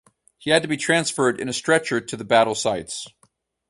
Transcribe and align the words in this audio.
He 0.39 0.49
had 0.49 0.63
to 0.63 0.67
be 0.67 0.77
transferred 0.77 1.39
in 1.39 1.47
a 1.47 1.53
stretcher 1.53 2.01
to 2.01 2.17
the 2.17 2.25
battle 2.25 2.55
sites. 2.55 3.05